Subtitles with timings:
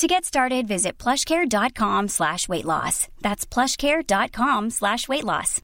[0.00, 3.08] To get started, visit plushcare.com slash weight loss.
[3.20, 5.60] That's plushcare.com slash weight loss.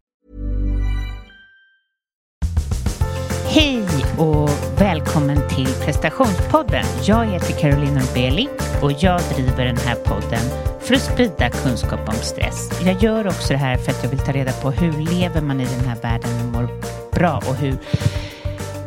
[3.47, 3.87] Hej
[4.19, 6.84] och välkommen till prestationspodden.
[7.05, 8.49] Jag heter Caroline Norbeli
[8.83, 10.41] och jag driver den här podden
[10.81, 12.71] för att sprida kunskap om stress.
[12.84, 15.60] Jag gör också det här för att jag vill ta reda på hur lever man
[15.60, 16.69] i den här världen och mår
[17.12, 17.78] bra och hur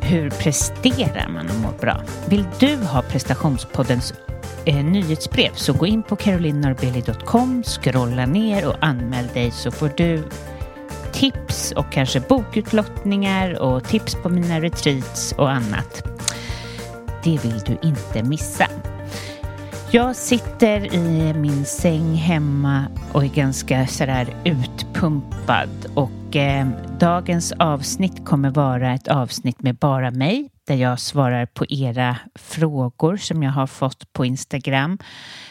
[0.01, 2.01] hur presterar man och mår bra?
[2.27, 4.13] Vill du ha prestationspoddens
[4.65, 10.23] eh, nyhetsbrev så gå in på carolinnorbelli.com, scrolla ner och anmäl dig så får du
[11.11, 16.03] tips och kanske bokutlottningar och tips på mina retreats och annat.
[17.23, 18.67] Det vill du inte missa.
[19.91, 26.67] Jag sitter i min säng hemma och är ganska sådär utpumpad och eh,
[26.99, 33.17] dagens avsnitt kommer vara ett avsnitt med bara mig där jag svarar på era frågor
[33.17, 34.97] som jag har fått på Instagram.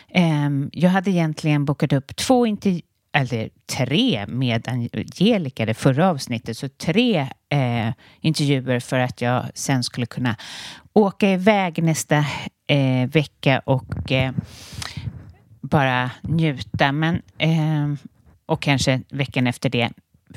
[0.08, 2.82] Eh, jag hade egentligen bokat upp två intervjuer
[3.12, 9.84] eller tre med Angelica det förra avsnittet, så tre eh, intervjuer för att jag sen
[9.84, 10.36] skulle kunna
[10.92, 12.24] åka iväg nästa
[12.68, 14.32] eh, vecka och eh,
[15.60, 16.92] bara njuta.
[16.92, 17.94] Men, eh,
[18.46, 19.90] och kanske veckan efter det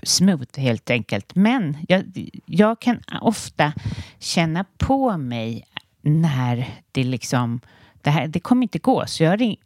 [0.03, 1.35] smooth helt enkelt.
[1.35, 3.73] Men jag, jag kan ofta
[4.19, 5.63] känna på mig
[6.01, 7.59] när det liksom,
[8.01, 9.03] det, här, det kommer inte gå.
[9.07, 9.57] Så jag ring,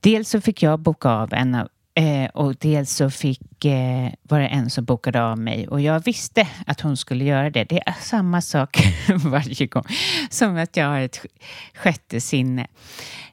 [0.00, 4.40] dels så fick jag boka av en av Eh, och dels så fick, eh, var
[4.40, 7.64] det en som bokade av mig och jag visste att hon skulle göra det.
[7.64, 8.78] Det är samma sak
[9.24, 9.84] varje gång
[10.30, 11.26] som att jag har ett
[11.74, 12.66] sjätte sinne.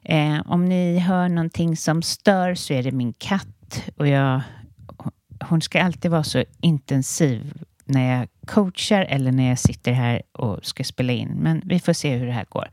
[0.02, 4.40] Eh, om ni hör någonting som stör så är det min katt och jag,
[5.40, 10.66] hon ska alltid vara så intensiv när jag coachar eller när jag sitter här och
[10.66, 11.28] ska spela in.
[11.28, 12.68] Men vi får se hur det här går.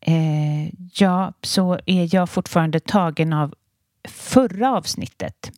[0.00, 3.54] Eh, ja, så är jag fortfarande tagen av
[4.08, 5.52] förra avsnittet.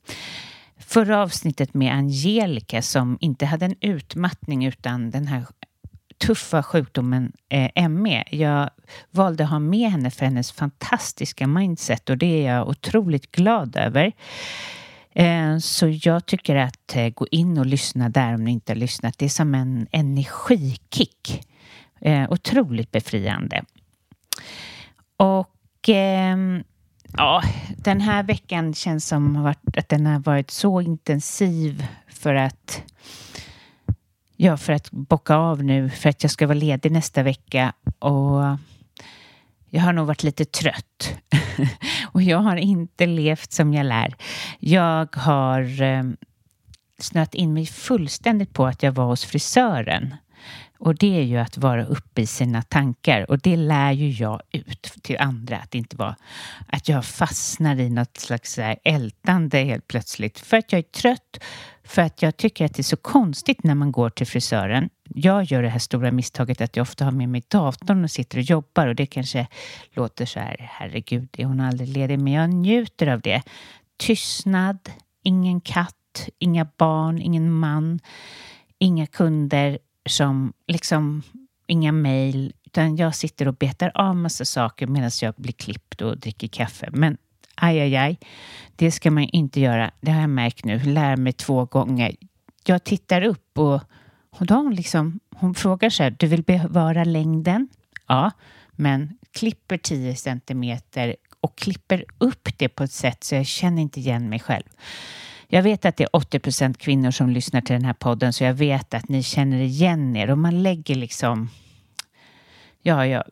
[0.78, 5.46] Förra avsnittet med Angelica som inte hade en utmattning utan den här
[6.18, 8.24] tuffa sjukdomen eh, ME.
[8.30, 8.70] Jag
[9.10, 13.76] valde att ha med henne för hennes fantastiska mindset och det är jag otroligt glad
[13.76, 14.12] över.
[15.12, 18.76] Eh, så jag tycker att eh, gå in och lyssna där om ni inte har
[18.76, 19.18] lyssnat.
[19.18, 21.48] Det är som en energikick.
[22.00, 23.64] Eh, otroligt befriande.
[25.16, 26.64] Och ehm,
[27.16, 27.42] Ja,
[27.76, 32.82] den här veckan känns som att den har varit så intensiv för att
[34.36, 38.42] Ja, för att bocka av nu för att jag ska vara ledig nästa vecka och
[39.70, 41.18] jag har nog varit lite trött.
[42.12, 44.14] och jag har inte levt som jag lär.
[44.58, 46.02] Jag har eh,
[46.98, 50.14] snöat in mig fullständigt på att jag var hos frisören
[50.84, 54.40] och det är ju att vara uppe i sina tankar och det lär ju jag
[54.52, 56.16] ut till andra att inte vara
[56.66, 61.38] att jag fastnar i något slags ältande helt plötsligt för att jag är trött,
[61.84, 64.90] för att jag tycker att det är så konstigt när man går till frisören.
[65.14, 68.38] Jag gör det här stora misstaget att jag ofta har med mig datorn och sitter
[68.38, 69.46] och jobbar och det kanske
[69.94, 72.18] låter så här, herregud, är hon aldrig ledig?
[72.18, 73.42] Men jag njuter av det.
[73.98, 74.78] Tystnad,
[75.22, 78.00] ingen katt, inga barn, ingen man,
[78.78, 81.22] inga kunder som liksom,
[81.66, 86.18] inga mejl, utan jag sitter och betar av massa saker medan jag blir klippt och
[86.18, 86.88] dricker kaffe.
[86.92, 87.16] Men
[87.54, 88.18] aj, aj, aj,
[88.76, 89.90] det ska man inte göra.
[90.00, 92.16] Det har jag märkt nu, lär mig två gånger.
[92.64, 93.80] Jag tittar upp och,
[94.30, 97.68] och då hon liksom, hon frågar så här, du vill bevara längden?
[98.06, 98.30] Ja,
[98.72, 104.00] men klipper 10 centimeter och klipper upp det på ett sätt så jag känner inte
[104.00, 104.64] igen mig själv.
[105.48, 108.44] Jag vet att det är 80 procent kvinnor som lyssnar till den här podden så
[108.44, 111.50] jag vet att ni känner igen er och man lägger liksom
[112.82, 113.24] ja, ja,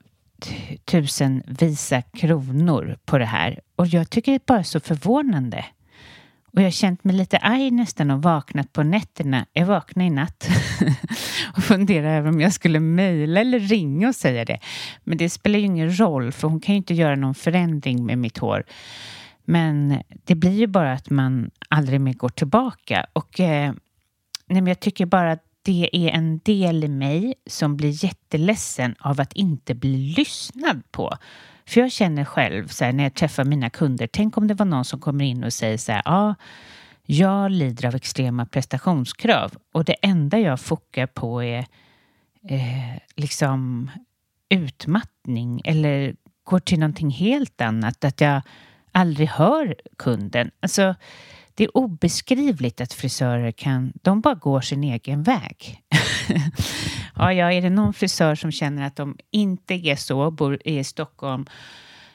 [0.85, 5.65] tusenvisa kronor på det här och jag tycker det är bara så förvånande.
[6.53, 9.47] Och jag har känt mig lite arg nästan och vaknat på nätterna.
[9.53, 10.49] Jag vaknade i natt
[11.57, 14.59] och funderade över om jag skulle mejla eller ringa och säga det.
[15.05, 18.19] Men det spelar ju ingen roll för hon kan ju inte göra någon förändring med
[18.19, 18.65] mitt hår.
[19.45, 23.07] Men det blir ju bara att man aldrig mer går tillbaka.
[23.13, 23.73] Och eh,
[24.47, 28.95] nej, men jag tycker bara att det är en del i mig som blir jätteledsen
[28.99, 31.17] av att inte bli lyssnad på.
[31.67, 34.67] För jag känner själv så här, när jag träffar mina kunder, tänk om det var
[34.67, 36.35] någon som kommer in och säger så här, ja,
[37.07, 41.67] jag lider av extrema prestationskrav och det enda jag fokar på är
[42.49, 43.91] eh, liksom
[44.49, 48.05] utmattning eller går till någonting helt annat.
[48.05, 48.43] Att jag
[48.93, 50.51] aldrig hör kunden.
[50.61, 50.95] Alltså,
[51.55, 55.83] det är obeskrivligt att frisörer kan, de bara går sin egen väg.
[57.17, 60.85] ja, ja, är det någon frisör som känner att de inte är så, bor i
[60.85, 61.47] Stockholm,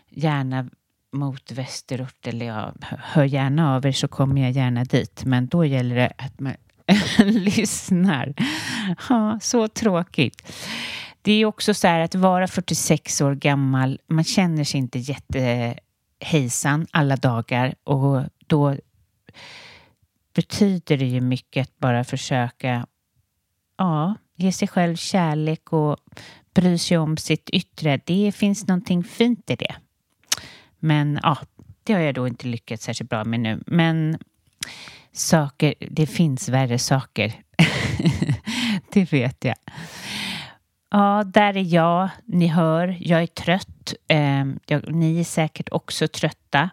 [0.10, 0.70] gärna
[1.14, 5.24] mot västerort eller ja, hör gärna av er så kommer jag gärna dit.
[5.26, 6.56] Men då gäller det att man
[7.26, 8.34] lyssnar.
[9.10, 10.54] Ja, så tråkigt.
[11.22, 15.76] Det är också så här att vara 46 år gammal, man känner sig inte jätte
[16.20, 18.76] hejsan alla dagar och då
[20.34, 22.88] betyder det ju mycket att bara försöka
[23.78, 25.98] ja, ge sig själv kärlek och
[26.54, 28.00] bry sig om sitt yttre.
[28.06, 29.76] Det finns någonting fint i det.
[30.80, 31.38] Men ja,
[31.84, 33.64] det har jag då inte lyckats särskilt bra med nu.
[33.66, 34.18] Men
[35.12, 37.34] saker, det finns värre saker.
[38.94, 39.56] det vet jag.
[40.90, 42.10] Ja, där är jag.
[42.26, 43.94] Ni hör, jag är trött.
[44.08, 46.70] Eh, jag, ni är säkert också trötta.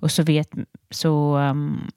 [0.00, 0.50] Och så vet
[0.90, 1.90] så um,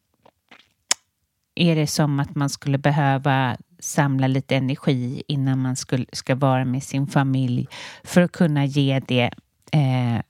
[1.55, 6.65] är det som att man skulle behöva samla lite energi innan man skulle, ska vara
[6.65, 7.67] med sin familj
[8.03, 9.31] för att kunna ge det
[9.71, 10.21] eh,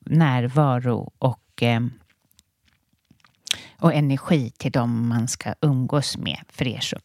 [0.00, 1.80] närvaro och, eh,
[3.78, 6.38] och energi till dem man ska umgås med.
[6.48, 6.96] För er så.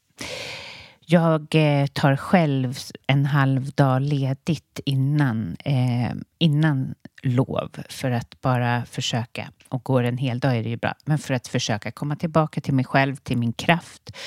[1.07, 8.85] Jag eh, tar själv en halv dag ledigt innan, eh, innan lov för att bara
[8.85, 12.15] försöka, och går en hel dag är det ju bra, men för att försöka komma
[12.15, 14.17] tillbaka till mig själv, till min kraft,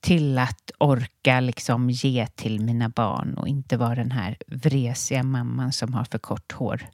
[0.00, 5.72] till att orka liksom ge till mina barn och inte vara den här vresiga mamman
[5.72, 6.86] som har för kort hår.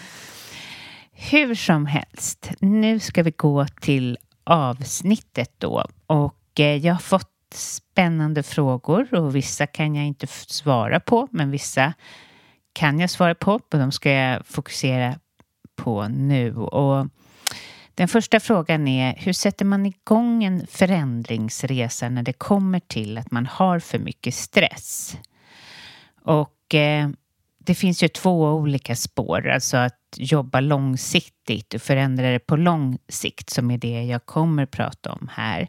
[1.12, 5.86] Hur som helst, nu ska vi gå till avsnittet då.
[6.06, 11.50] Och eh, jag har fått spännande frågor och vissa kan jag inte svara på, men
[11.50, 11.94] vissa
[12.72, 15.18] kan jag svara på och de ska jag fokusera
[15.76, 16.56] på nu.
[16.56, 17.06] Och
[17.94, 23.30] den första frågan är hur sätter man igång en förändringsresa när det kommer till att
[23.30, 25.16] man har för mycket stress?
[26.22, 27.08] Och eh,
[27.58, 32.98] det finns ju två olika spår, alltså att jobba långsiktigt och förändra det på lång
[33.08, 35.68] sikt som är det jag kommer prata om här.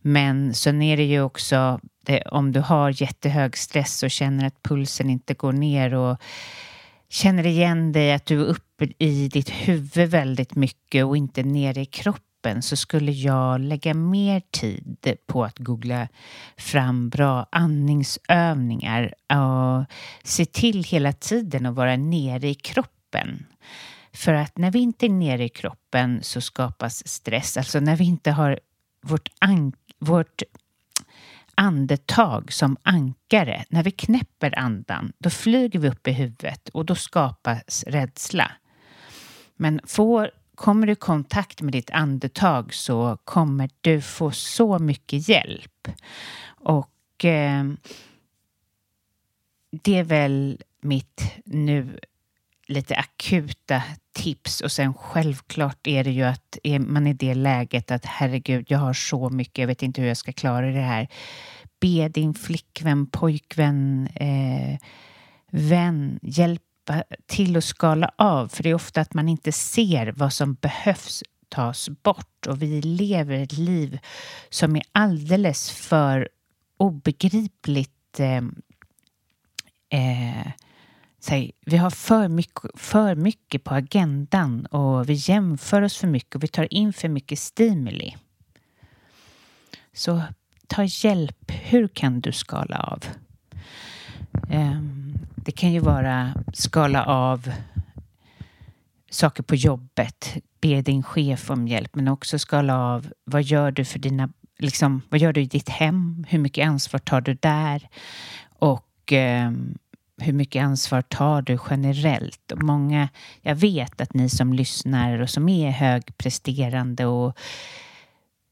[0.00, 4.62] Men sen är det ju också det, om du har jättehög stress och känner att
[4.62, 6.18] pulsen inte går ner och
[7.08, 11.80] känner igen dig att du är uppe i ditt huvud väldigt mycket och inte nere
[11.80, 16.08] i kroppen så skulle jag lägga mer tid på att googla
[16.56, 19.84] fram bra andningsövningar och
[20.22, 22.99] se till hela tiden att vara nere i kroppen.
[24.12, 27.56] För att när vi inte är nere i kroppen så skapas stress.
[27.56, 28.60] Alltså när vi inte har
[29.02, 30.42] vårt, an vårt
[31.54, 33.64] andetag som ankare.
[33.68, 38.52] När vi knäpper andan, då flyger vi upp i huvudet och då skapas rädsla.
[39.56, 45.28] Men får, kommer du i kontakt med ditt andetag så kommer du få så mycket
[45.28, 45.88] hjälp.
[46.46, 47.64] Och eh,
[49.70, 51.98] det är väl mitt nu
[52.70, 54.60] lite akuta tips.
[54.60, 58.78] Och sen självklart är det ju att är man i det läget att herregud, jag
[58.78, 61.08] har så mycket, jag vet inte hur jag ska klara det här.
[61.80, 64.78] Be din flickvän, pojkvän, eh,
[65.50, 70.32] vän hjälpa till att skala av, för det är ofta att man inte ser vad
[70.32, 72.46] som behövs tas bort.
[72.46, 73.98] Och vi lever ett liv
[74.50, 76.28] som är alldeles för
[76.76, 78.42] obegripligt eh,
[79.90, 80.52] eh,
[81.28, 86.34] här, vi har för mycket, för mycket på agendan och vi jämför oss för mycket
[86.34, 88.16] och vi tar in för mycket stimuli.
[89.92, 90.22] Så
[90.66, 91.50] ta hjälp.
[91.50, 93.04] Hur kan du skala av?
[94.50, 97.52] Ehm, det kan ju vara skala av
[99.10, 103.84] saker på jobbet, be din chef om hjälp, men också skala av vad gör du
[103.84, 106.24] för dina, liksom, vad gör du i ditt hem?
[106.28, 107.88] Hur mycket ansvar tar du där?
[108.48, 109.78] Och ehm,
[110.20, 112.52] hur mycket ansvar tar du generellt?
[112.52, 113.08] Och många,
[113.42, 117.38] jag vet att ni som lyssnar och som är högpresterande och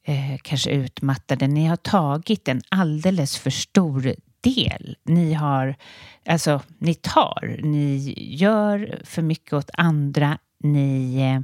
[0.04, 4.96] eh, kanske utmattade, ni har tagit en alldeles för stor del.
[5.04, 5.76] Ni har,
[6.26, 11.40] alltså ni tar, ni gör för mycket åt andra, ni eh,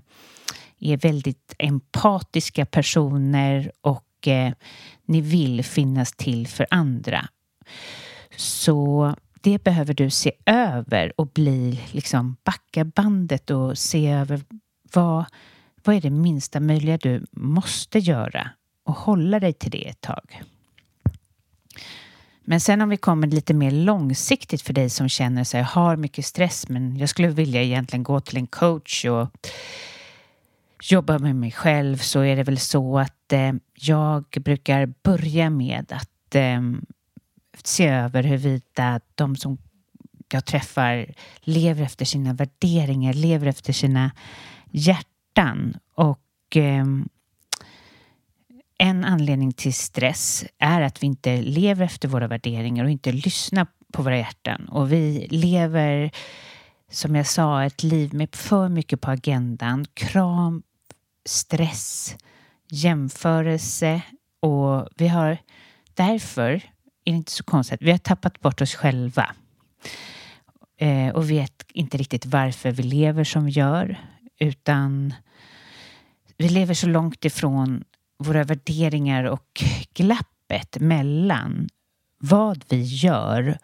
[0.93, 4.52] är väldigt empatiska personer och eh,
[5.07, 7.28] ni vill finnas till för andra.
[8.37, 9.14] Så
[9.45, 14.41] det behöver du se över och bli liksom backa bandet och se över
[14.93, 15.25] vad,
[15.85, 18.51] vad är det minsta möjliga du måste göra
[18.85, 20.43] och hålla dig till det ett tag.
[22.45, 26.27] Men sen om vi kommer lite mer långsiktigt för dig som känner sig har mycket
[26.27, 29.29] stress men jag skulle vilja egentligen gå till en coach och
[30.83, 35.93] jobba med mig själv så är det väl så att eh, jag brukar börja med
[35.93, 36.61] att eh,
[37.62, 39.58] se över huruvida de som
[40.32, 44.11] jag träffar lever efter sina värderingar, lever efter sina
[44.70, 45.76] hjärtan.
[45.94, 46.84] Och eh,
[48.78, 53.66] en anledning till stress är att vi inte lever efter våra värderingar och inte lyssnar
[53.92, 54.68] på våra hjärtan.
[54.68, 56.11] Och vi lever,
[56.90, 59.87] som jag sa, ett liv med för mycket på agendan.
[59.94, 60.62] Kram,
[61.25, 62.16] stress,
[62.68, 64.02] jämförelse
[64.40, 65.38] och vi har
[65.94, 66.62] därför
[67.04, 67.82] är det inte så konstigt.
[67.82, 69.34] Vi har tappat bort oss själva.
[70.76, 74.00] Eh, och vet inte riktigt varför vi lever som vi gör.
[74.38, 75.14] Utan
[76.37, 77.84] vi lever så långt ifrån
[78.18, 79.62] våra värderingar och
[79.94, 81.68] glappet mellan
[82.18, 83.58] vad vi gör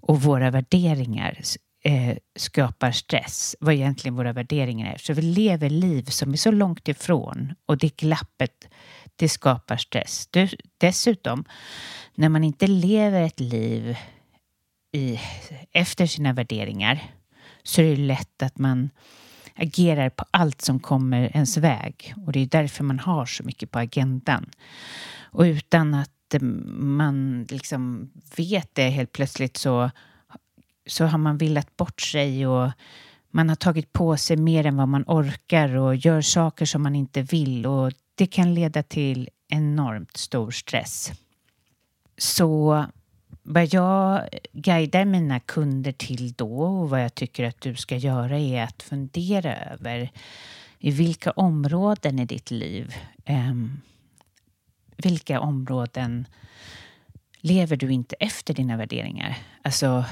[0.00, 1.40] och våra värderingar
[1.84, 3.56] eh, skapar stress.
[3.60, 4.98] Vad egentligen våra värderingar är.
[4.98, 8.68] Så vi lever liv som är så långt ifrån och det glappet
[9.20, 10.28] det skapar stress.
[10.78, 11.44] Dessutom,
[12.14, 13.96] när man inte lever ett liv
[14.92, 15.20] i,
[15.72, 17.02] efter sina värderingar
[17.62, 18.90] så är det lätt att man
[19.54, 22.14] agerar på allt som kommer ens väg.
[22.26, 24.50] Och det är därför man har så mycket på agendan.
[25.20, 29.90] Och utan att eh, man liksom vet det helt plötsligt så,
[30.86, 32.70] så har man villat bort sig och
[33.30, 36.94] man har tagit på sig mer än vad man orkar och gör saker som man
[36.94, 41.12] inte vill och det kan leda till enormt stor stress.
[42.18, 42.84] Så
[43.42, 48.38] vad jag guidar mina kunder till då och vad jag tycker att du ska göra
[48.38, 50.10] är att fundera över
[50.78, 53.54] i vilka områden i ditt liv, eh,
[54.96, 56.26] vilka områden
[57.40, 59.36] lever du inte efter dina värderingar?
[59.62, 60.04] Alltså,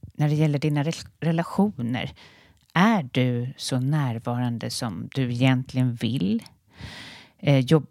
[0.00, 0.84] när det gäller dina
[1.20, 2.12] relationer,
[2.72, 6.42] är du så närvarande som du egentligen vill?
[7.42, 7.86] Eh, jobb,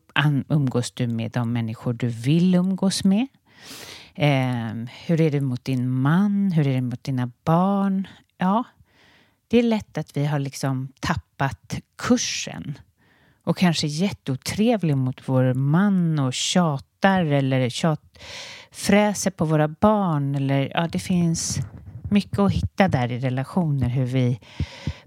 [0.50, 3.27] umgås du med de människor du vill umgås med?
[4.15, 4.74] Eh,
[5.05, 6.51] hur är det mot din man?
[6.51, 8.08] Hur är det mot dina barn?
[8.38, 8.63] Ja,
[9.48, 12.77] det är lätt att vi har liksom tappat kursen
[13.43, 18.20] och kanske jätteotrevlig mot vår man och tjatar eller tjat,
[18.72, 20.36] fräser på våra barn.
[20.36, 21.60] Eller, ja, det finns
[22.12, 24.39] mycket att hitta där i relationer, hur vi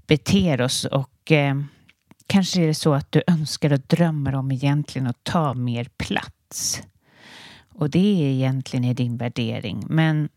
[0.07, 0.85] beter oss.
[0.85, 1.55] Och eh,
[2.35, 6.83] kanske är det så att du önskar och drömmer om egentligen att ta mer plats.
[7.69, 9.85] Och det är egentligen i din värdering.
[9.89, 10.29] Men,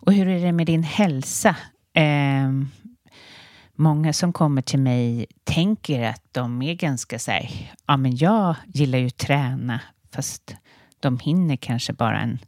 [0.00, 1.56] och hur är det med din hälsa?
[1.92, 2.50] Eh,
[3.74, 8.56] många som kommer till mig tänker att de är ganska så här, ja men jag
[8.66, 9.80] gillar ju att träna
[10.12, 10.54] fast
[11.00, 12.38] de hinner kanske bara en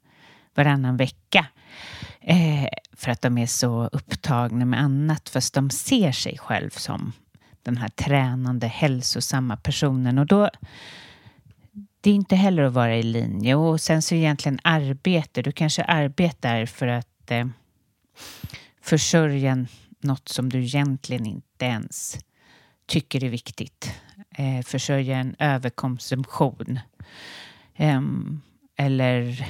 [0.54, 1.46] varannan vecka.
[2.20, 7.12] Eh, för att de är så upptagna med annat fast de ser sig själv som
[7.68, 10.50] den här tränande, hälsosamma personen och då
[12.00, 15.42] det är inte heller att vara i linje och sen så egentligen arbete.
[15.42, 17.46] Du kanske arbetar för att eh,
[18.82, 19.66] försörja
[20.00, 22.18] något som du egentligen inte ens
[22.86, 23.92] tycker är viktigt.
[24.30, 26.78] Eh, försörja en överkonsumtion.
[27.76, 28.02] Eh,
[28.76, 29.46] eller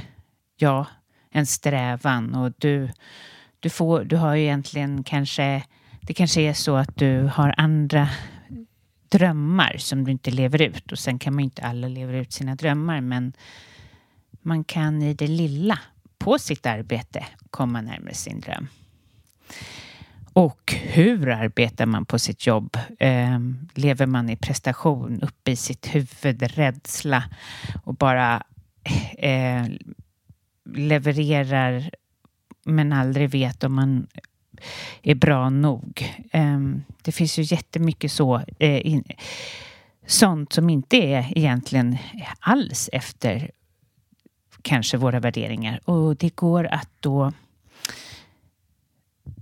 [0.57, 0.87] ja,
[1.31, 2.91] en strävan och du,
[3.61, 5.63] du, får, du har ju egentligen kanske,
[6.09, 8.09] det kanske är så att du har andra
[9.09, 12.33] drömmar som du inte lever ut och sen kan man ju inte alla leva ut
[12.33, 13.33] sina drömmar men
[14.43, 15.79] man kan i det lilla
[16.19, 18.69] på sitt arbete komma närmare sin dröm.
[20.33, 22.79] Och hur arbetar man på sitt jobb?
[22.99, 23.39] Eh,
[23.75, 27.25] lever man i prestation, uppe i sitt huvud, rädsla
[27.85, 28.43] och bara
[29.19, 29.67] eh,
[30.75, 31.91] levererar
[32.65, 34.07] men aldrig vet om man
[35.03, 36.21] är bra nog.
[36.33, 39.01] Ehm, det finns ju jättemycket så, eh,
[40.07, 41.99] sånt som inte är egentligen
[42.41, 43.51] alls efter
[44.63, 47.33] kanske våra värderingar och det går att då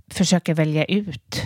[0.07, 1.41] försöka välja ut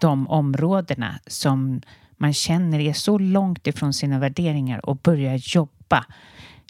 [0.00, 1.80] de områdena som
[2.16, 6.06] man känner är så långt ifrån sina värderingar och börja jobba.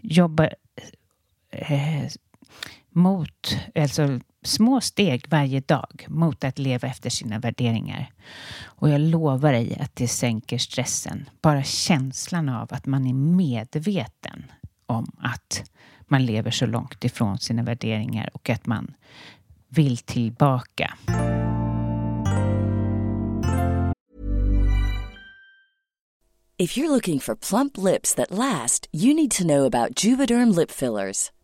[0.02, 0.48] Jobba
[1.50, 2.08] eh,
[2.90, 8.12] mot, alltså små steg varje dag mot att leva efter sina värderingar.
[8.64, 11.30] Och jag lovar dig att det sänker stressen.
[11.42, 14.44] Bara känslan av att man är medveten
[14.86, 15.70] om att
[16.08, 18.94] man lever så långt ifrån sina värderingar och att man
[19.68, 20.94] vill tillbaka.
[26.60, 30.70] If you're looking for plump lips that last, you need to know about Juvederm lip
[30.70, 31.30] fillers.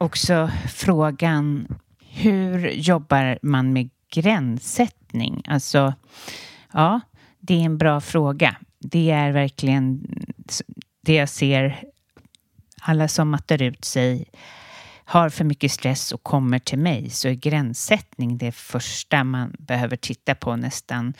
[0.00, 5.42] också frågan hur jobbar man med gränssättning?
[5.46, 5.94] Alltså,
[6.72, 7.00] ja,
[7.40, 8.56] det är en bra fråga.
[8.78, 10.06] Det är verkligen
[11.00, 11.84] det jag ser.
[12.80, 14.28] Alla som mattar ut sig
[15.04, 19.96] har för mycket stress och kommer till mig så är gränssättning det första man behöver
[19.96, 21.14] titta på nästan.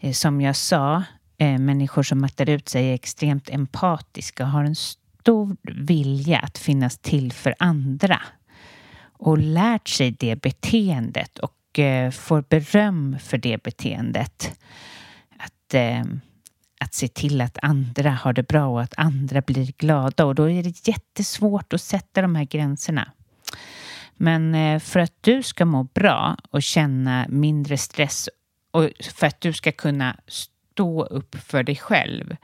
[0.00, 1.02] Eh, som jag sa,
[1.38, 4.76] eh, människor som mattar ut sig är extremt empatiska och har en
[5.24, 8.22] stor vilja att finnas till för andra
[9.12, 14.60] och lärt sig det beteendet och eh, får beröm för det beteendet.
[15.38, 16.04] Att, eh,
[16.80, 20.50] att se till att andra har det bra och att andra blir glada och då
[20.50, 23.12] är det jättesvårt att sätta de här gränserna.
[24.14, 28.28] Men eh, för att du ska må bra och känna mindre stress
[28.70, 32.36] och för att du ska kunna stå upp för dig själv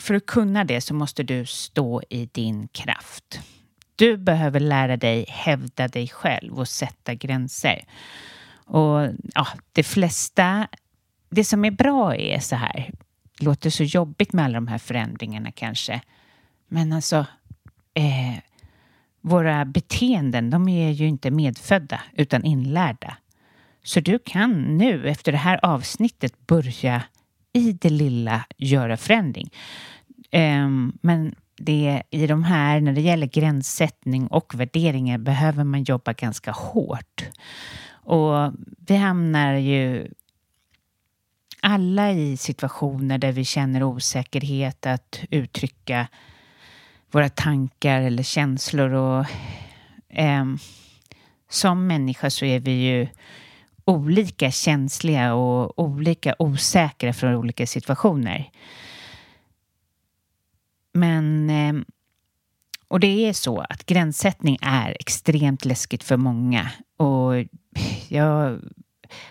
[0.00, 3.40] för att kunna det så måste du stå i din kraft.
[3.96, 7.84] Du behöver lära dig hävda dig själv och sätta gränser.
[8.54, 10.68] Och ja, det flesta,
[11.30, 12.90] det som är bra är så här.
[13.38, 16.00] det låter så jobbigt med alla de här förändringarna kanske.
[16.68, 17.26] Men alltså,
[17.94, 18.38] eh,
[19.20, 23.16] våra beteenden, de är ju inte medfödda utan inlärda.
[23.84, 27.02] Så du kan nu efter det här avsnittet börja
[27.52, 29.50] i det lilla göra förändring.
[30.32, 36.12] Um, men det, i de här, när det gäller gränssättning och värderingar behöver man jobba
[36.12, 37.24] ganska hårt.
[37.90, 38.52] Och
[38.86, 40.08] vi hamnar ju
[41.60, 46.06] alla i situationer där vi känner osäkerhet att uttrycka
[47.10, 48.92] våra tankar eller känslor.
[48.92, 49.26] Och,
[50.08, 50.44] eh,
[51.48, 53.08] som människa så är vi ju
[53.84, 58.50] olika känsliga och olika osäkra från olika situationer.
[60.92, 61.84] Men ehm,
[62.92, 66.70] och det är så att gränssättning är extremt läskigt för många.
[66.96, 67.32] Och
[68.08, 68.60] jag,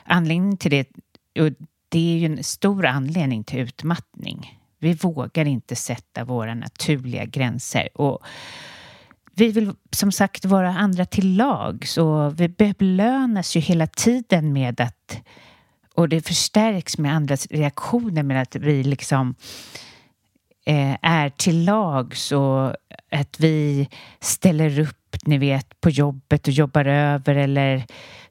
[0.04, 0.90] anledningen till det,
[1.40, 1.52] och
[1.90, 4.60] det är ju en stor anledning till utmattning.
[4.80, 7.90] Vi vågar inte sätta våra naturliga gränser.
[7.94, 8.20] Och
[9.42, 14.82] vi vill som sagt vara andra till lag, och vi belönas ju hela tiden med
[14.82, 15.22] att
[15.96, 19.36] och det förstärks med andras reaktioner med att vi liksom
[20.66, 22.76] eh, är till lags och
[23.12, 27.86] att vi ställer upp, ni vet, på jobbet och jobbar över eller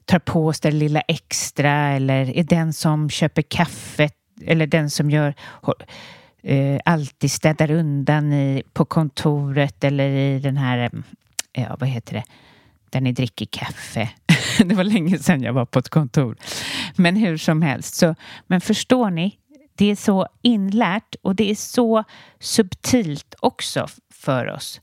[0.05, 5.11] tar på oss det lilla extra eller är den som köper kaffet eller den som
[5.11, 5.33] gör
[6.41, 10.89] eh, alltid städar undan i, på kontoret eller i den här, eh,
[11.53, 12.23] ja vad heter det,
[12.89, 14.09] där ni dricker kaffe.
[14.65, 16.37] det var länge sedan jag var på ett kontor.
[16.95, 18.15] Men hur som helst, så,
[18.47, 19.37] men förstår ni,
[19.75, 22.03] det är så inlärt och det är så
[22.39, 24.81] subtilt också för oss.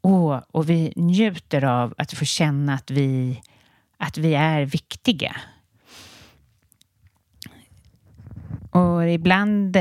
[0.00, 3.42] Och, och vi njuter av att få känna att vi,
[3.96, 5.36] att vi är viktiga.
[8.70, 9.76] Och ibland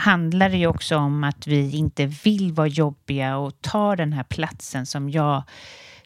[0.00, 4.22] handlar det ju också om att vi inte vill vara jobbiga och ta den här
[4.22, 5.42] platsen som jag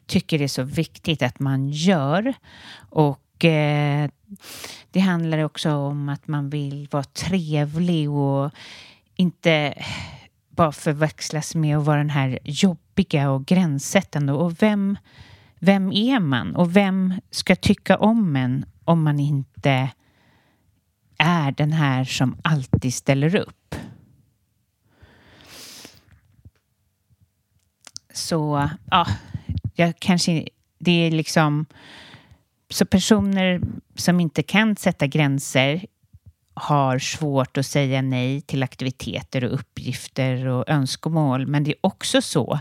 [0.05, 2.33] tycker är så viktigt att man gör.
[2.89, 4.09] Och eh,
[4.91, 8.51] det handlar också om att man vill vara trevlig och
[9.15, 9.73] inte
[10.49, 14.33] bara förväxlas med att vara den här jobbiga och gränssättande.
[14.33, 14.97] Och vem,
[15.59, 16.55] vem är man?
[16.55, 19.89] Och vem ska tycka om en om man inte
[21.17, 23.75] är den här som alltid ställer upp?
[28.15, 29.07] Så ja,
[29.73, 30.49] jag kanske,
[30.79, 31.65] det är liksom
[32.69, 33.61] så personer
[33.95, 35.85] som inte kan sätta gränser
[36.53, 41.47] har svårt att säga nej till aktiviteter och uppgifter och önskemål.
[41.47, 42.59] Men det är också så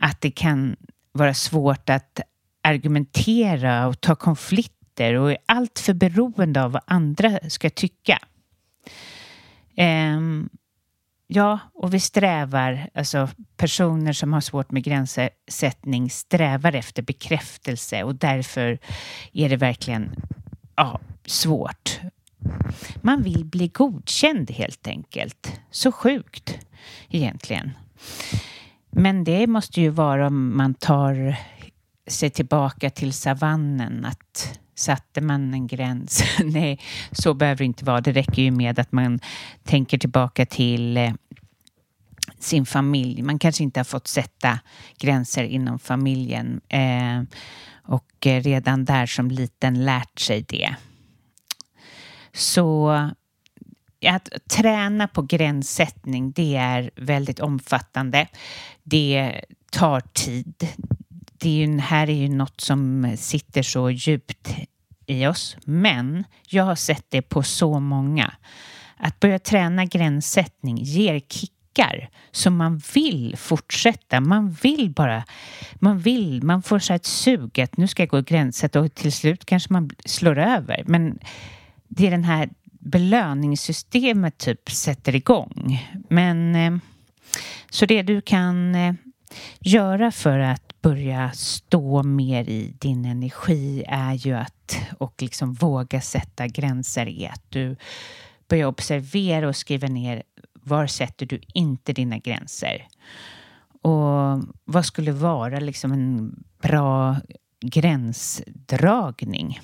[0.00, 0.76] att det kan
[1.12, 2.20] vara svårt att
[2.62, 8.18] argumentera och ta konflikter och är alltför beroende av vad andra ska tycka.
[9.76, 10.50] Um,
[11.34, 18.14] Ja, och vi strävar, alltså personer som har svårt med gränssättning strävar efter bekräftelse och
[18.14, 18.78] därför
[19.32, 20.14] är det verkligen
[20.76, 22.00] ja, svårt.
[22.96, 25.60] Man vill bli godkänd helt enkelt.
[25.70, 26.58] Så sjukt
[27.08, 27.70] egentligen.
[28.90, 31.36] Men det måste ju vara om man tar
[32.06, 36.22] sig tillbaka till savannen att satte man en gräns?
[36.44, 36.80] Nej,
[37.12, 38.00] så behöver det inte vara.
[38.00, 39.20] Det räcker ju med att man
[39.64, 41.12] tänker tillbaka till eh,
[42.38, 43.22] sin familj.
[43.22, 44.58] Man kanske inte har fått sätta
[44.98, 47.22] gränser inom familjen eh,
[47.82, 50.74] och eh, redan där som liten lärt sig det.
[52.32, 52.90] Så
[54.06, 58.26] att träna på gränssättning, det är väldigt omfattande.
[58.82, 60.68] Det tar tid.
[61.42, 64.48] Det är ju, här är ju något som sitter så djupt
[65.06, 65.56] i oss.
[65.64, 68.32] Men jag har sett det på så många.
[68.96, 74.20] Att börja träna gränssättning ger kickar så man vill fortsätta.
[74.20, 75.24] Man vill bara,
[75.74, 78.80] man vill, man får så här ett sug att nu ska jag gå och gränssätta
[78.80, 80.82] och till slut kanske man slår över.
[80.86, 81.18] Men
[81.88, 85.88] det är den här belöningssystemet typ sätter igång.
[86.08, 86.76] Men eh,
[87.70, 88.94] så det du kan eh,
[89.60, 96.00] göra för att börja stå mer i din energi är ju att och liksom våga
[96.00, 97.76] sätta gränser är att du
[98.48, 100.22] börjar observera och skriva ner
[100.64, 102.88] var sätter du inte dina gränser?
[103.82, 107.16] Och vad skulle vara liksom en bra
[107.60, 109.60] gränsdragning?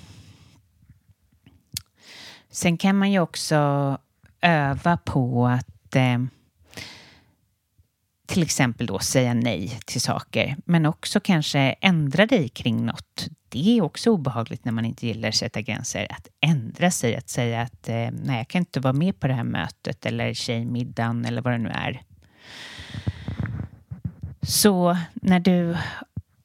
[2.51, 3.99] Sen kan man ju också
[4.41, 6.19] öva på att eh,
[8.29, 13.29] till exempel då säga nej till saker, men också kanske ändra dig kring något.
[13.49, 16.07] Det är också obehagligt när man inte gillar att sätta gränser.
[16.11, 19.35] Att ändra sig, att säga att eh, nej, jag kan inte vara med på det
[19.35, 22.03] här mötet eller tjejmiddagen eller vad det nu är.
[24.43, 25.77] Så när du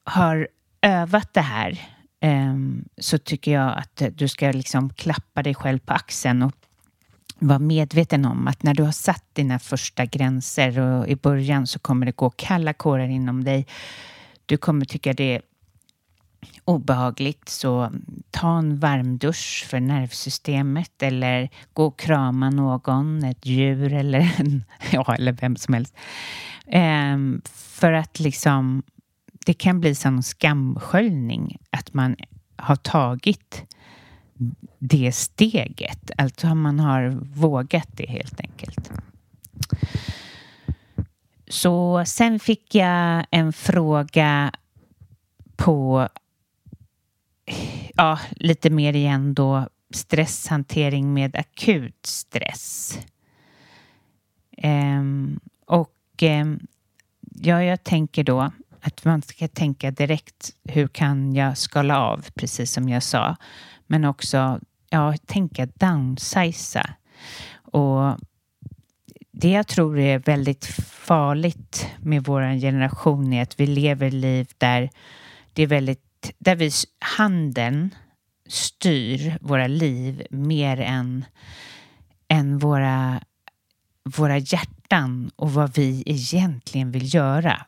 [0.04, 0.48] har
[0.82, 1.80] övat det här
[2.20, 6.54] ehm, så tycker jag att du ska liksom klappa dig själv på axeln och
[7.38, 11.78] vara medveten om att när du har satt dina första gränser och i början så
[11.78, 13.66] kommer det gå kalla kårar inom dig.
[14.46, 15.42] Du kommer tycka det är
[16.64, 17.90] obehagligt så
[18.30, 24.30] ta en varm dusch för nervsystemet eller gå och krama någon, ett djur eller,
[24.92, 25.94] ja, eller vem som helst.
[26.66, 28.82] Ehm, för att liksom
[29.46, 32.16] det kan bli som skamsköljning att man
[32.56, 33.64] har tagit
[34.78, 36.10] det steget.
[36.18, 38.90] Alltså man har vågat det helt enkelt.
[41.48, 44.52] Så sen fick jag en fråga
[45.56, 46.08] på,
[47.94, 52.98] ja, lite mer igen då, stresshantering med akut stress.
[54.56, 56.66] Ehm, och ehm,
[57.20, 62.72] ja, jag tänker då att man ska tänka direkt hur kan jag skala av, precis
[62.72, 63.36] som jag sa.
[63.86, 66.90] Men också ja, tänka downsiza.
[67.54, 68.18] Och
[69.32, 74.90] det jag tror är väldigt farligt med vår generation är att vi lever liv där
[75.52, 77.94] det är väldigt, där vi, handeln
[78.46, 81.24] styr våra liv mer än,
[82.28, 83.20] än våra,
[84.04, 87.66] våra hjärtan och vad vi egentligen vill göra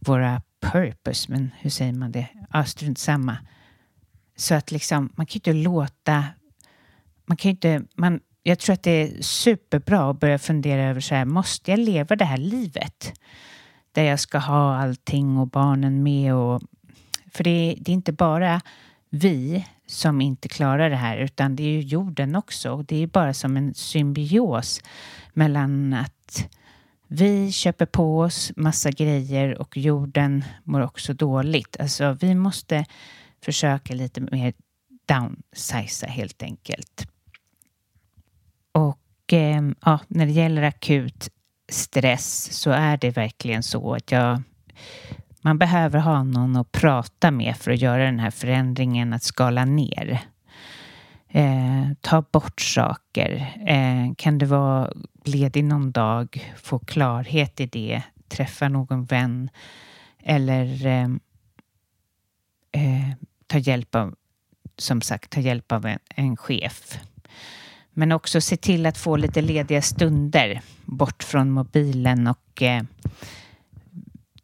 [0.00, 2.26] våra purpose, men hur säger man det?
[2.52, 3.38] Ja, strunt samma.
[4.36, 6.24] Så att liksom, man kan ju inte låta...
[7.26, 7.82] Man kan inte...
[7.94, 11.80] Man, jag tror att det är superbra att börja fundera över så här, måste jag
[11.80, 13.20] leva det här livet?
[13.92, 16.62] Där jag ska ha allting och barnen med och...
[17.32, 18.60] För det, det är inte bara
[19.10, 22.70] vi som inte klarar det här utan det är ju jorden också.
[22.70, 24.80] Och Det är bara som en symbios
[25.32, 26.48] mellan att
[27.08, 31.76] vi köper på oss massa grejer och jorden mår också dåligt.
[31.80, 32.84] Alltså vi måste
[33.46, 34.52] försöka lite mer
[35.06, 37.08] downsiza helt enkelt.
[38.72, 41.30] Och eh, ja, när det gäller akut
[41.68, 44.42] stress så är det verkligen så att jag
[45.40, 49.64] man behöver ha någon att prata med för att göra den här förändringen, att skala
[49.64, 50.20] ner.
[51.28, 53.54] Eh, ta bort saker.
[53.66, 54.92] Eh, kan du vara
[55.24, 59.50] ledig någon dag, få klarhet i det, träffa någon vän
[60.22, 61.08] eller eh,
[62.72, 63.10] eh,
[63.46, 64.14] ta hjälp av,
[64.78, 66.98] som sagt, ta hjälp av en, en chef.
[67.92, 72.82] Men också se till att få lite lediga stunder bort från mobilen och eh,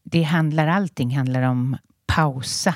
[0.02, 2.74] det handlar, allting handlar om pausa,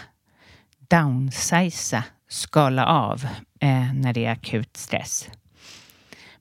[0.78, 3.24] downsiza, skala av
[3.60, 5.28] eh, när det är akut stress.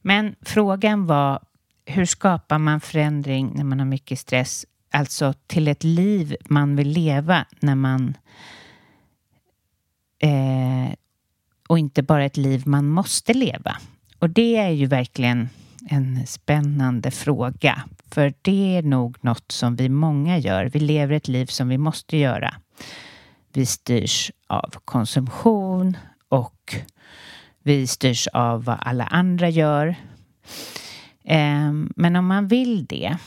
[0.01, 1.39] Men frågan var
[1.85, 4.65] hur skapar man förändring när man har mycket stress?
[4.91, 8.17] Alltså till ett liv man vill leva när man
[10.19, 10.93] eh,
[11.67, 13.78] och inte bara ett liv man måste leva.
[14.19, 15.49] Och det är ju verkligen
[15.89, 17.84] en spännande fråga.
[18.12, 20.65] För det är nog något som vi många gör.
[20.65, 22.54] Vi lever ett liv som vi måste göra.
[23.54, 25.97] Vi styrs av konsumtion
[26.30, 26.75] och
[27.63, 29.95] vi styrs av vad alla andra gör.
[31.23, 33.17] Ehm, men om man vill det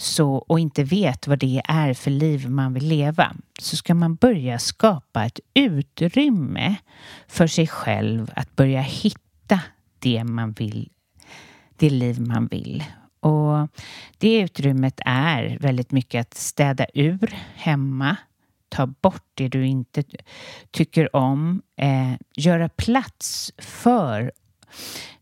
[0.00, 4.14] så, och inte vet vad det är för liv man vill leva så ska man
[4.14, 6.76] börja skapa ett utrymme
[7.28, 9.60] för sig själv att börja hitta
[9.98, 10.90] det man vill,
[11.76, 12.84] det liv man vill.
[13.20, 13.68] Och
[14.18, 18.16] det utrymmet är väldigt mycket att städa ur hemma,
[18.68, 20.04] ta bort det du inte
[20.70, 24.32] tycker om, eh, göra plats för.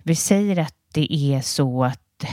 [0.03, 2.25] Vi säger att det är så att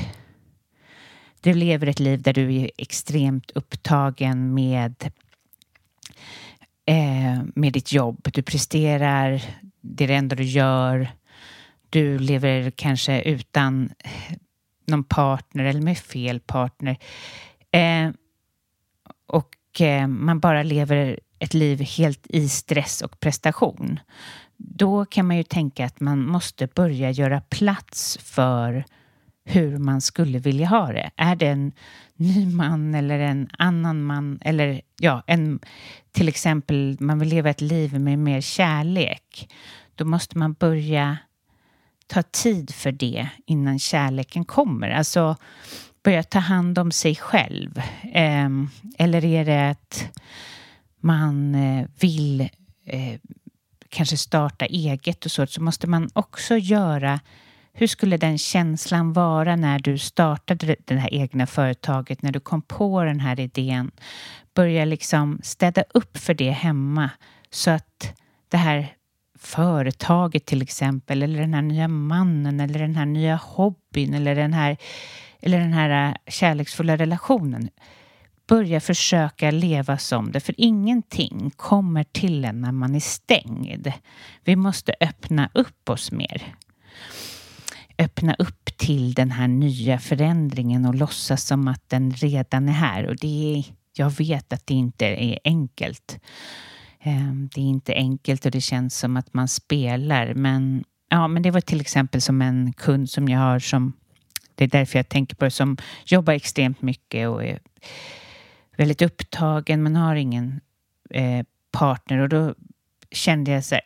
[1.46, 5.12] du lever ett liv där du är extremt upptagen med
[6.86, 8.30] eh, med ditt jobb.
[8.34, 9.42] Du presterar,
[9.82, 11.10] det är det enda du gör.
[11.90, 14.38] Du lever kanske utan eh,
[14.86, 16.98] någon partner eller med fel partner.
[17.72, 18.10] Eh,
[19.28, 24.00] och eh, man bara lever ett liv helt i stress och prestation.
[24.58, 28.86] Då kan man ju tänka att man måste börja göra plats för
[29.46, 31.12] hur man skulle vilja ha det.
[31.16, 31.72] Är det en
[32.16, 35.60] ny man eller en annan man eller ja, en,
[36.12, 39.50] till exempel man vill leva ett liv med mer kärlek.
[39.96, 41.18] Då måste man börja
[42.08, 44.90] ta tid för det innan kärleken kommer.
[44.90, 45.36] Alltså,
[46.04, 47.82] börja ta hand om sig själv?
[48.14, 48.50] Eh,
[48.98, 50.20] eller är det att
[51.00, 52.42] man eh, vill
[52.86, 53.20] eh,
[53.90, 57.20] kanske starta eget och så, så måste man också göra
[57.78, 62.62] hur skulle den känslan vara när du startade det här egna företaget, när du kom
[62.62, 63.92] på den här idén?
[64.54, 67.10] Börja liksom städa upp för det hemma
[67.50, 68.14] så att
[68.50, 68.94] det här
[69.40, 74.54] företaget till exempel, eller den här nya mannen, eller den här nya hobbyn, eller den
[74.54, 74.78] här,
[75.40, 77.70] eller den här äh, kärleksfulla relationen.
[78.48, 83.92] Börja försöka leva som det, för ingenting kommer till en när man är stängd.
[84.44, 86.56] Vi måste öppna upp oss mer.
[87.98, 93.08] Öppna upp till den här nya förändringen och låtsas som att den redan är här.
[93.08, 96.20] Och det är, jag vet att det inte är enkelt.
[97.02, 100.34] Ehm, det är inte enkelt och det känns som att man spelar.
[100.34, 103.94] Men, ja, men det var till exempel som en kund som jag har som,
[104.56, 107.60] det är därför jag tänker på det, som jobbar extremt mycket och är
[108.78, 110.62] väldigt upptagen men har ingen
[111.10, 112.18] eh, partner.
[112.18, 112.56] Och då
[113.12, 113.84] kände jag så här,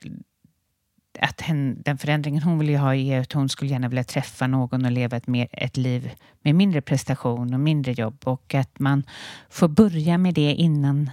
[1.19, 4.85] att hen, den förändringen hon ville ha är att hon skulle gärna vilja träffa någon
[4.85, 9.03] och leva ett, mer, ett liv med mindre prestation och mindre jobb och att man
[9.49, 11.09] får börja med det innan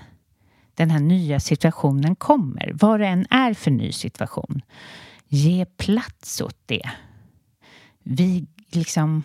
[0.75, 4.63] den här nya situationen kommer, vad det än är för ny situation.
[5.29, 6.91] Ge plats åt det.
[8.03, 9.23] Vi liksom,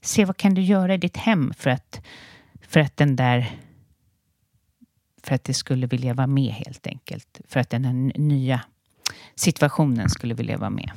[0.00, 2.00] se vad kan du göra i ditt hem för att,
[2.60, 3.58] för att den där
[5.22, 7.40] för att det skulle vilja vara med helt enkelt.
[7.48, 8.60] För att den här nya
[9.38, 10.90] situationen skulle vilja vara med.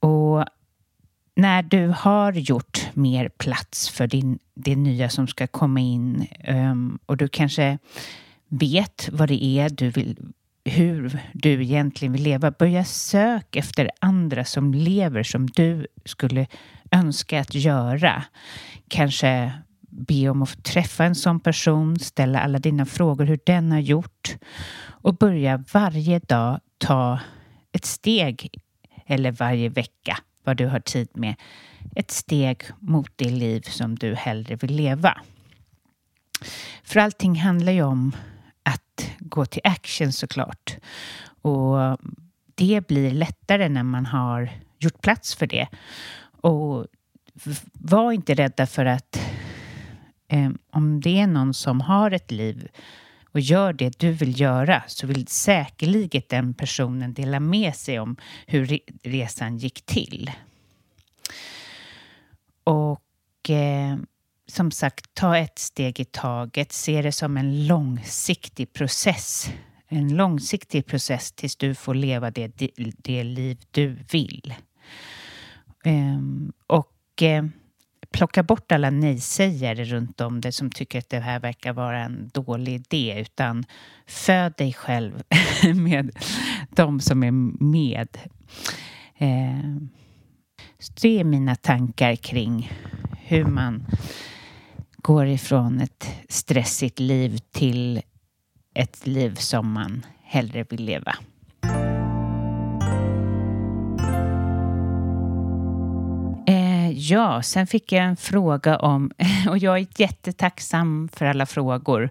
[0.00, 0.44] Och
[1.34, 6.98] när du har gjort mer plats för din, det nya som ska komma in um,
[7.06, 7.78] och du kanske
[8.48, 10.16] vet vad det är du vill,
[10.64, 12.50] hur du egentligen vill leva.
[12.50, 16.46] Börja sök efter andra som lever som du skulle
[16.90, 18.24] önska att göra.
[18.88, 23.72] Kanske be om att få träffa en sån person, ställa alla dina frågor hur den
[23.72, 24.36] har gjort
[24.84, 27.18] och börja varje dag ta
[27.72, 28.48] ett steg
[29.06, 31.34] eller varje vecka vad du har tid med.
[31.96, 35.20] Ett steg mot det liv som du hellre vill leva.
[36.82, 38.16] För allting handlar ju om
[38.62, 40.76] att gå till action såklart.
[41.42, 41.98] Och
[42.54, 45.68] det blir lättare när man har gjort plats för det.
[46.40, 46.86] Och
[47.72, 49.20] var inte rädda för att
[50.28, 52.68] eh, om det är någon som har ett liv
[53.32, 58.16] och gör det du vill göra så vill säkerligen den personen dela med sig om
[58.46, 60.30] hur resan gick till.
[62.64, 63.96] Och eh,
[64.46, 66.72] som sagt, ta ett steg i taget.
[66.72, 69.50] Se det som en långsiktig process.
[69.88, 72.52] En långsiktig process tills du får leva det,
[72.96, 74.54] det liv du vill.
[75.84, 76.20] Eh,
[76.66, 77.44] och Eh,
[78.12, 82.30] plocka bort alla nej-sägare runt om dig som tycker att det här verkar vara en
[82.34, 83.20] dålig idé.
[83.20, 83.64] Utan
[84.06, 85.22] föd dig själv
[85.74, 86.10] med
[86.70, 87.30] de som är
[87.64, 88.08] med.
[89.18, 89.76] Eh, uh,
[91.02, 92.72] det är mina tankar kring
[93.18, 93.86] hur man
[94.96, 98.02] går ifrån ett stressigt liv till
[98.74, 101.14] ett liv som man hellre vill leva.
[107.10, 109.10] Ja, sen fick jag en fråga om,
[109.48, 112.10] och jag är jättetacksam för alla frågor.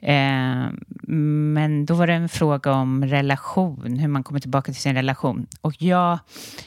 [0.00, 0.66] Eh,
[1.06, 5.46] men då var det en fråga om relation, hur man kommer tillbaka till sin relation.
[5.60, 6.18] Och jag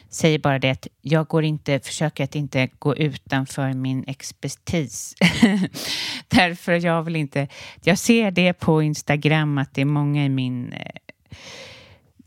[0.09, 5.15] säger bara det att jag går inte, försöker att inte gå utanför min expertis.
[6.27, 7.47] Därför jag vill inte,
[7.83, 10.91] jag ser det på Instagram att det är många i min eh,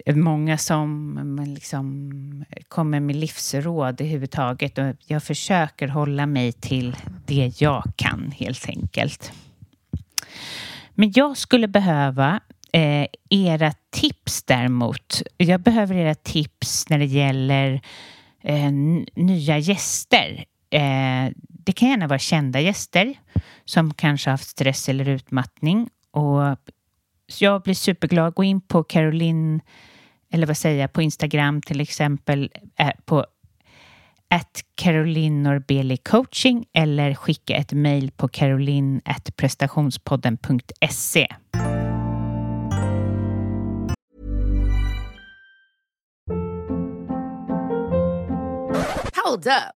[0.07, 7.85] många som liksom kommer med livsråd överhuvudtaget och jag försöker hålla mig till det jag
[7.97, 9.33] kan helt enkelt.
[10.95, 12.41] Men jag skulle behöva
[12.73, 15.23] eh, era tips däremot.
[15.37, 17.81] Jag behöver era tips när det gäller
[18.43, 18.73] eh,
[19.15, 20.45] nya gäster.
[20.71, 23.15] Eh, det kan gärna vara kända gäster
[23.65, 25.89] som kanske haft stress eller utmattning.
[26.11, 26.59] Och
[27.39, 28.35] jag blir superglad.
[28.35, 29.61] Gå in på Caroline,
[30.33, 33.27] eller vad säger jag, på Instagram till exempel, eh, på
[34.31, 41.29] at Caroline Norbeli coaching eller skicka ett mejl på caroline.prestationspodden.se.
[49.25, 49.80] Hold up.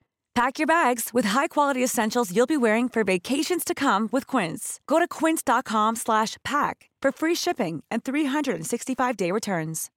[0.33, 4.79] Pack your bags with high-quality essentials you'll be wearing for vacations to come with Quince.
[4.85, 9.89] Go to quince.com/pack for free shipping and 365-day returns.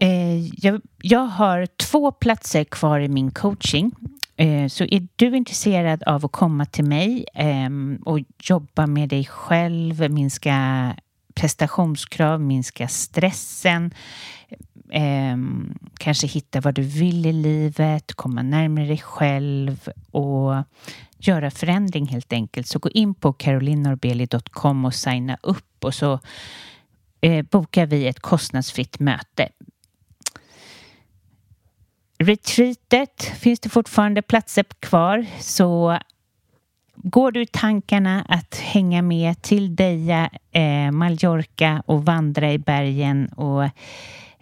[0.00, 3.92] Eh, jag, jag har två platser kvar i min coaching.
[4.36, 7.70] Eh, så är du intresserad av att komma till mig eh,
[8.04, 10.96] och jobba med dig själv, minska
[11.34, 13.90] prestationskrav, minska stressen,
[14.90, 15.36] eh,
[15.98, 20.54] kanske hitta vad du vill i livet, komma närmare dig själv och
[21.18, 22.66] göra förändring helt enkelt.
[22.66, 26.20] Så gå in på carolinorbeli.com och signa upp och så
[27.20, 29.48] eh, bokar vi ett kostnadsfritt möte.
[32.18, 35.98] Retreatet finns det fortfarande platser kvar så
[36.94, 43.28] går du i tankarna att hänga med till Deja, eh, Mallorca och vandra i bergen
[43.28, 43.64] och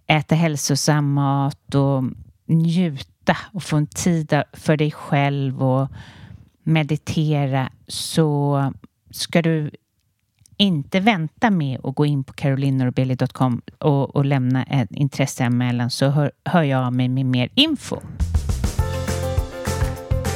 [0.07, 2.05] äta hälsosam mat och
[2.47, 5.89] njuta och få en tid för dig själv och
[6.63, 8.73] meditera så
[9.11, 9.71] ska du
[10.57, 16.33] inte vänta med att gå in på carolinorbeli.com och, och lämna en intresseanmälan så hör,
[16.45, 17.97] hör jag av mig med mer info.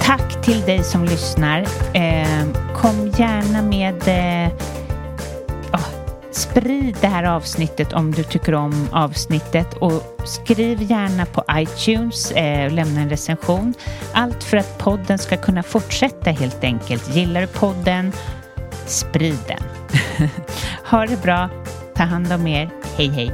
[0.03, 1.61] Tack till dig som lyssnar.
[1.95, 4.53] Eh, kom gärna med eh,
[6.39, 12.67] sprid det här avsnittet om du tycker om avsnittet och skriv gärna på iTunes eh,
[12.67, 13.75] och lämna en recension.
[14.13, 17.15] Allt för att podden ska kunna fortsätta helt enkelt.
[17.15, 18.13] Gillar du podden,
[18.87, 19.63] sprid den.
[20.85, 21.51] ha det bra.
[21.95, 22.71] Ta hand om er.
[22.97, 23.33] Hej hej.